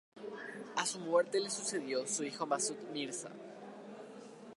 [0.77, 3.29] A su muerte le sucedió su hijo Masud Mirza.